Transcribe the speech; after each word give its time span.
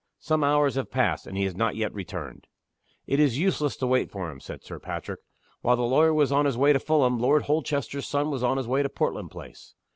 Some 0.17 0.43
hours 0.43 0.73
have 0.73 0.89
passed 0.89 1.27
and 1.27 1.37
he 1.37 1.43
has 1.43 1.55
not 1.55 1.75
yet 1.75 1.93
returned." 1.93 2.47
"It 3.05 3.19
is 3.19 3.37
useless 3.37 3.77
to 3.77 3.85
wait 3.85 4.09
for 4.09 4.31
him," 4.31 4.39
said 4.39 4.63
Sir 4.63 4.79
Patrick. 4.79 5.19
"While 5.61 5.75
the 5.77 5.83
lawyer 5.83 6.11
was 6.11 6.31
on 6.31 6.45
his 6.45 6.57
way 6.57 6.73
to 6.73 6.79
Fulham, 6.79 7.19
Lord 7.19 7.43
Holchester's 7.43 8.07
son 8.07 8.31
was 8.31 8.41
on 8.41 8.57
his 8.57 8.67
way 8.67 8.81
to 8.81 8.89
Portland 8.89 9.29
Place. 9.29 9.75